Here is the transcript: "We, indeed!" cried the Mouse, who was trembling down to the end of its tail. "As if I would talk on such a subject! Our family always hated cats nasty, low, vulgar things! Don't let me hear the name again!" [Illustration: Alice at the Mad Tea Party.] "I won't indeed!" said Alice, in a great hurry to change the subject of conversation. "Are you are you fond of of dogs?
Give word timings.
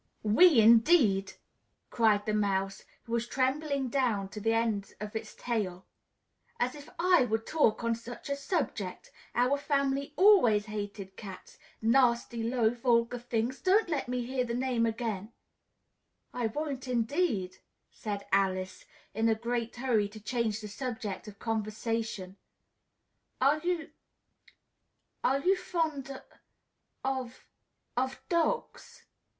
"We, 0.23 0.59
indeed!" 0.59 1.33
cried 1.91 2.25
the 2.25 2.33
Mouse, 2.33 2.85
who 3.03 3.11
was 3.11 3.27
trembling 3.27 3.89
down 3.89 4.29
to 4.29 4.41
the 4.41 4.51
end 4.51 4.95
of 4.99 5.15
its 5.15 5.35
tail. 5.35 5.85
"As 6.59 6.73
if 6.73 6.89
I 6.97 7.25
would 7.25 7.45
talk 7.45 7.83
on 7.83 7.93
such 7.93 8.27
a 8.27 8.35
subject! 8.35 9.11
Our 9.35 9.59
family 9.59 10.13
always 10.15 10.65
hated 10.65 11.15
cats 11.17 11.59
nasty, 11.83 12.41
low, 12.41 12.71
vulgar 12.71 13.19
things! 13.19 13.61
Don't 13.61 13.89
let 13.89 14.07
me 14.07 14.25
hear 14.25 14.43
the 14.43 14.55
name 14.55 14.87
again!" 14.87 15.33
[Illustration: 16.33 16.33
Alice 16.33 16.33
at 16.33 16.33
the 16.33 16.33
Mad 16.33 16.41
Tea 16.41 16.47
Party.] 16.49 16.49
"I 16.49 16.57
won't 16.57 16.87
indeed!" 17.37 17.57
said 17.91 18.27
Alice, 18.31 18.85
in 19.13 19.29
a 19.29 19.35
great 19.35 19.75
hurry 19.75 20.09
to 20.09 20.19
change 20.19 20.61
the 20.61 20.67
subject 20.67 21.27
of 21.27 21.37
conversation. 21.37 22.37
"Are 23.39 23.59
you 23.59 23.91
are 25.23 25.41
you 25.41 25.55
fond 25.55 26.23
of 27.05 27.45
of 27.95 28.19
dogs? 28.29 29.05